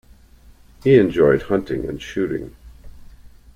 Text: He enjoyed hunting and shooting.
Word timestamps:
He 0.83 0.95
enjoyed 0.97 1.43
hunting 1.43 1.85
and 1.87 2.01
shooting. 2.01 2.55